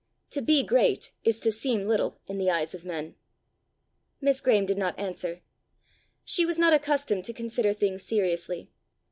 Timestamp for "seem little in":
1.51-2.39